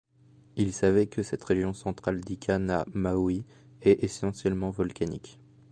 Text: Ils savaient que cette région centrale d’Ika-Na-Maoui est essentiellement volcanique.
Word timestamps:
Ils 0.55 0.73
savaient 0.73 1.05
que 1.05 1.21
cette 1.21 1.43
région 1.43 1.73
centrale 1.73 2.21
d’Ika-Na-Maoui 2.21 3.45
est 3.83 4.03
essentiellement 4.03 4.71
volcanique. 4.71 5.37